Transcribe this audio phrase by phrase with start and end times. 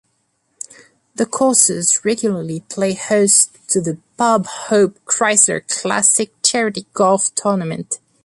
[1.13, 7.99] The courses regularly play host to the Bob Hope Chrysler Classic charity golf tournament.